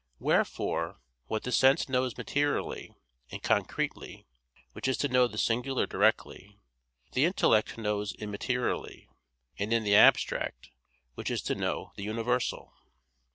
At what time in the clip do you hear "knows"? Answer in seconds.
1.87-2.17, 7.77-8.11